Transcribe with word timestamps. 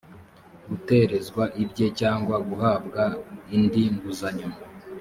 guterezwa 0.69 1.43
ibye 1.63 1.87
cyangwa 1.99 2.35
guhabwa 2.47 3.03
indi 3.55 3.83
nguzanyo 3.93 4.49